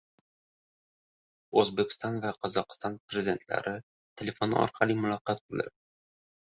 O‘zbekiston 1.63 2.19
va 2.25 2.31
Qozog‘iston 2.47 2.99
Prezidentlari 3.05 3.77
telefon 4.25 4.61
orqali 4.67 5.01
muloqot 5.05 5.45
qildilar 5.49 5.75